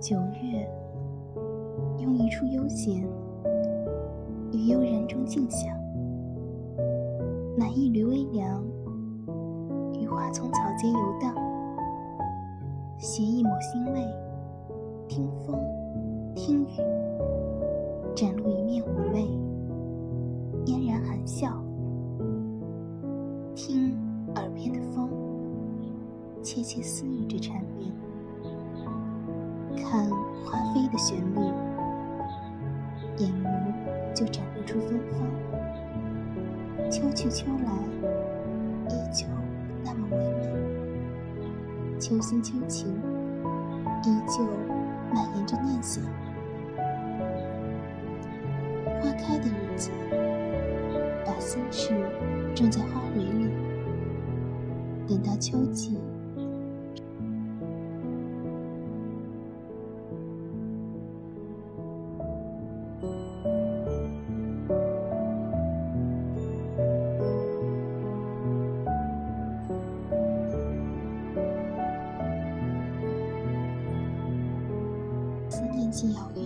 [0.00, 0.66] 九月，
[1.98, 3.06] 用一处悠闲
[4.50, 5.76] 与悠然中静享，
[7.54, 8.64] 拿一缕微凉，
[9.92, 11.34] 于花丛草间游荡，
[12.96, 14.02] 携一抹欣慰，
[15.06, 15.60] 听风，
[16.34, 16.80] 听雨，
[18.16, 19.28] 展露一面妩媚，
[20.64, 21.62] 嫣然含笑，
[23.54, 23.94] 听
[24.36, 25.10] 耳边的风，
[26.42, 27.92] 窃窃私语着缠绵。
[29.76, 30.08] 看
[30.44, 31.40] 花飞的旋律，
[33.18, 35.20] 眼眸就展露出芬芳。
[36.90, 37.70] 秋去秋来，
[38.88, 39.26] 依旧
[39.84, 41.98] 那么唯美。
[41.98, 42.88] 秋心秋情，
[44.04, 44.44] 依旧
[45.14, 46.02] 蔓延着念想。
[49.00, 49.90] 花开的日子，
[51.24, 51.94] 把心事
[52.54, 53.48] 种在花蕊里，
[55.06, 55.98] 等到秋季。
[75.50, 76.44] 思念近遥远，